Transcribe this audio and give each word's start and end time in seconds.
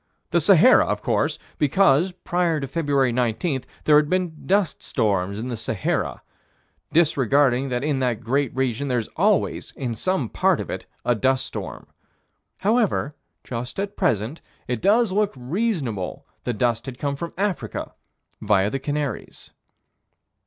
The 0.31 0.39
Sahara, 0.39 0.87
of 0.87 1.03
course 1.03 1.37
because, 1.59 2.11
prior 2.11 2.59
to 2.59 2.67
February 2.67 3.11
19, 3.11 3.61
there 3.83 3.97
had 3.97 4.09
been 4.09 4.47
dust 4.47 4.81
storms 4.81 5.37
in 5.37 5.47
the 5.49 5.55
Sahara 5.55 6.23
disregarding 6.91 7.69
that 7.69 7.83
in 7.83 7.99
that 7.99 8.23
great 8.23 8.51
region 8.55 8.87
there's 8.87 9.07
always, 9.09 9.71
in 9.73 9.93
some 9.93 10.27
part 10.27 10.59
of 10.59 10.71
it, 10.71 10.87
a 11.05 11.13
dust 11.13 11.45
storm. 11.45 11.85
However, 12.61 13.13
just 13.43 13.79
at 13.79 13.95
present, 13.95 14.41
it 14.67 14.81
does 14.81 15.11
look 15.11 15.33
reasonable 15.37 16.25
that 16.45 16.57
dust 16.57 16.87
had 16.87 16.97
come 16.97 17.15
from 17.15 17.35
Africa, 17.37 17.93
via 18.41 18.71
the 18.71 18.79
Canaries. 18.79 19.51